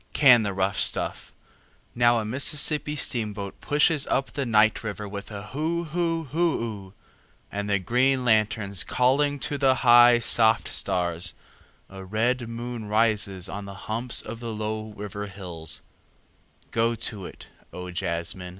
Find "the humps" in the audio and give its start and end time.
13.65-14.23